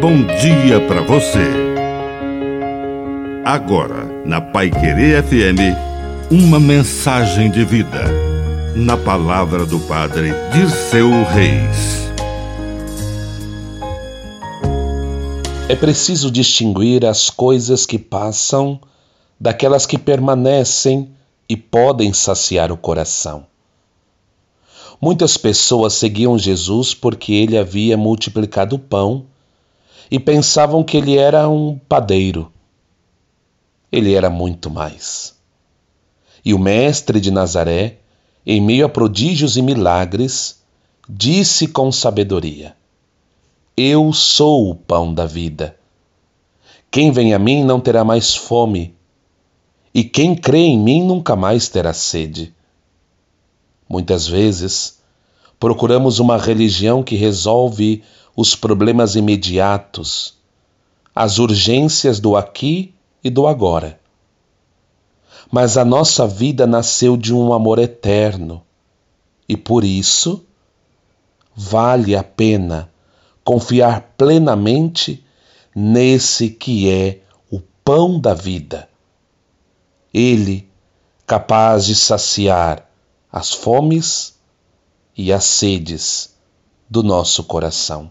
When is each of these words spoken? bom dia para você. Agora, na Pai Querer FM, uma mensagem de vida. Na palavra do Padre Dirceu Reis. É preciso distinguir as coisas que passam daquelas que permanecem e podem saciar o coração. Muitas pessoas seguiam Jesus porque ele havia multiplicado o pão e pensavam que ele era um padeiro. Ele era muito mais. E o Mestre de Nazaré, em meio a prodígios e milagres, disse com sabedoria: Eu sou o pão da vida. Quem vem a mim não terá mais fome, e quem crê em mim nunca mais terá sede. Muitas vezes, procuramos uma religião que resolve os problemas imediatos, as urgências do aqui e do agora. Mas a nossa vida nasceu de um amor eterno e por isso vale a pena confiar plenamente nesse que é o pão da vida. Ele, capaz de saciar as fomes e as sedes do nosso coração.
bom 0.00 0.24
dia 0.40 0.80
para 0.88 1.02
você. 1.02 1.46
Agora, 3.44 4.06
na 4.24 4.40
Pai 4.40 4.70
Querer 4.70 5.22
FM, 5.22 5.76
uma 6.30 6.58
mensagem 6.58 7.50
de 7.50 7.62
vida. 7.66 8.04
Na 8.74 8.96
palavra 8.96 9.66
do 9.66 9.78
Padre 9.80 10.32
Dirceu 10.54 11.10
Reis. 11.24 12.10
É 15.68 15.76
preciso 15.76 16.30
distinguir 16.30 17.04
as 17.04 17.28
coisas 17.28 17.84
que 17.84 17.98
passam 17.98 18.80
daquelas 19.38 19.84
que 19.84 19.98
permanecem 19.98 21.10
e 21.46 21.58
podem 21.58 22.14
saciar 22.14 22.72
o 22.72 22.76
coração. 22.76 23.44
Muitas 24.98 25.36
pessoas 25.36 25.92
seguiam 25.92 26.38
Jesus 26.38 26.94
porque 26.94 27.34
ele 27.34 27.58
havia 27.58 27.98
multiplicado 27.98 28.76
o 28.76 28.78
pão 28.78 29.26
e 30.10 30.18
pensavam 30.18 30.82
que 30.82 30.96
ele 30.96 31.16
era 31.16 31.48
um 31.48 31.78
padeiro. 31.78 32.50
Ele 33.92 34.14
era 34.14 34.28
muito 34.28 34.70
mais. 34.70 35.38
E 36.44 36.52
o 36.52 36.58
Mestre 36.58 37.20
de 37.20 37.30
Nazaré, 37.30 37.98
em 38.44 38.60
meio 38.60 38.86
a 38.86 38.88
prodígios 38.88 39.56
e 39.56 39.62
milagres, 39.62 40.60
disse 41.08 41.68
com 41.68 41.92
sabedoria: 41.92 42.74
Eu 43.76 44.12
sou 44.12 44.70
o 44.70 44.74
pão 44.74 45.12
da 45.12 45.26
vida. 45.26 45.76
Quem 46.90 47.12
vem 47.12 47.34
a 47.34 47.38
mim 47.38 47.62
não 47.62 47.78
terá 47.78 48.02
mais 48.02 48.34
fome, 48.34 48.94
e 49.94 50.02
quem 50.02 50.34
crê 50.34 50.58
em 50.58 50.78
mim 50.78 51.04
nunca 51.04 51.36
mais 51.36 51.68
terá 51.68 51.92
sede. 51.92 52.52
Muitas 53.88 54.26
vezes, 54.26 54.98
procuramos 55.58 56.18
uma 56.18 56.38
religião 56.38 57.02
que 57.02 57.16
resolve 57.16 58.02
os 58.40 58.56
problemas 58.56 59.16
imediatos, 59.16 60.38
as 61.14 61.38
urgências 61.38 62.18
do 62.18 62.38
aqui 62.38 62.94
e 63.22 63.28
do 63.28 63.46
agora. 63.46 64.00
Mas 65.52 65.76
a 65.76 65.84
nossa 65.84 66.26
vida 66.26 66.66
nasceu 66.66 67.18
de 67.18 67.34
um 67.34 67.52
amor 67.52 67.78
eterno 67.78 68.62
e 69.46 69.58
por 69.58 69.84
isso 69.84 70.42
vale 71.54 72.16
a 72.16 72.24
pena 72.24 72.90
confiar 73.44 74.14
plenamente 74.16 75.22
nesse 75.76 76.48
que 76.48 76.90
é 76.90 77.20
o 77.50 77.60
pão 77.84 78.18
da 78.18 78.32
vida. 78.32 78.88
Ele, 80.14 80.66
capaz 81.26 81.84
de 81.84 81.94
saciar 81.94 82.88
as 83.30 83.52
fomes 83.52 84.34
e 85.14 85.30
as 85.30 85.44
sedes 85.44 86.34
do 86.88 87.02
nosso 87.02 87.44
coração. 87.44 88.10